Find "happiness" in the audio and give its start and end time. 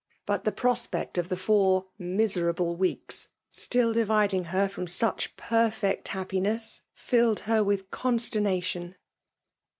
6.07-6.81